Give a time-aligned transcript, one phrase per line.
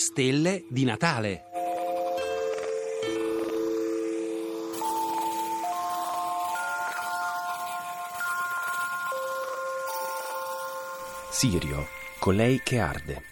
[0.00, 1.42] stelle di Natale.
[11.30, 11.86] Sirio,
[12.18, 13.22] colei che arde.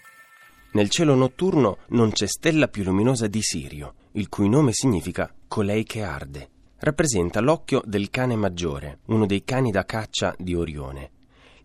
[0.73, 5.83] Nel cielo notturno non c'è stella più luminosa di Sirio, il cui nome significa colei
[5.83, 6.49] che arde.
[6.81, 11.17] Rappresenta l'occhio del cane maggiore, uno dei cani da caccia di Orione.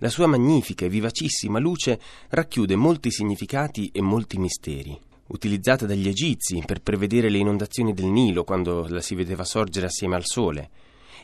[0.04, 4.94] La sua magnifica e vivacissima luce racchiude molti significati e molti misteri.
[5.28, 10.14] Utilizzata dagli egizi per prevedere le inondazioni del Nilo quando la si vedeva sorgere assieme
[10.14, 10.68] al sole,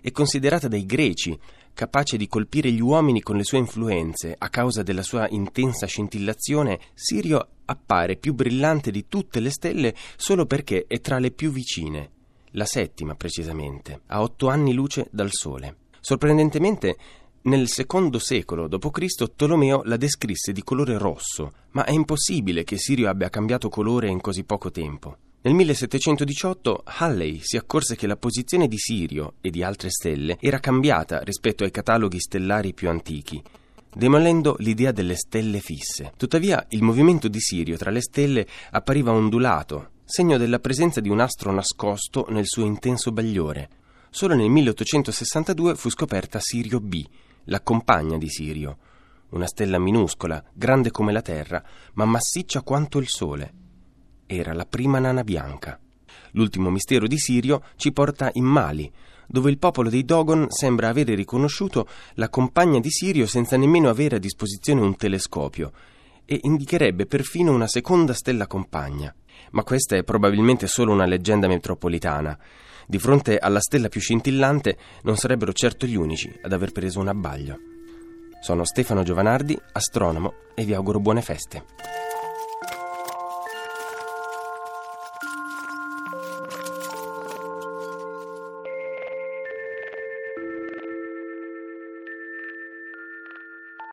[0.01, 1.39] e considerata dai greci
[1.75, 6.81] capace di colpire gli uomini con le sue influenze a causa della sua intensa scintillazione,
[6.95, 12.11] Sirio appare più brillante di tutte le stelle solo perché è tra le più vicine,
[12.53, 15.77] la settima precisamente, a otto anni luce dal Sole.
[16.01, 16.97] Sorprendentemente,
[17.43, 19.35] nel secondo secolo d.C.
[19.35, 24.21] Tolomeo la descrisse di colore rosso, ma è impossibile che Sirio abbia cambiato colore in
[24.21, 25.17] così poco tempo.
[25.43, 30.59] Nel 1718 Halley si accorse che la posizione di Sirio e di altre stelle era
[30.59, 33.43] cambiata rispetto ai cataloghi stellari più antichi,
[33.91, 36.13] demolendo l'idea delle stelle fisse.
[36.19, 41.21] Tuttavia il movimento di Sirio tra le stelle appariva ondulato, segno della presenza di un
[41.21, 43.80] astro nascosto nel suo intenso bagliore.
[44.13, 47.07] Solo nel 1862 fu scoperta Sirio B,
[47.45, 48.79] la compagna di Sirio,
[49.31, 53.53] una stella minuscola, grande come la Terra, ma massiccia quanto il Sole.
[54.27, 55.79] Era la prima nana bianca.
[56.33, 58.91] L'ultimo mistero di Sirio ci porta in Mali,
[59.29, 64.17] dove il popolo dei Dogon sembra avere riconosciuto la compagna di Sirio senza nemmeno avere
[64.17, 65.73] a disposizione un telescopio,
[66.31, 69.13] e indicherebbe perfino una seconda stella compagna.
[69.51, 72.39] Ma questa è probabilmente solo una leggenda metropolitana.
[72.87, 77.09] Di fronte alla stella più scintillante non sarebbero certo gli unici ad aver preso un
[77.09, 77.59] abbaglio.
[78.41, 81.65] Sono Stefano Giovanardi, astronomo, e vi auguro buone feste.